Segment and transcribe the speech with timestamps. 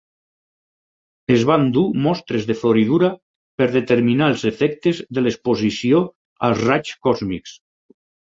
[1.35, 3.09] Es van dur mostres de floridura
[3.61, 6.01] per determinar els efectes de l'exposició
[6.49, 7.57] als raigs còsmics.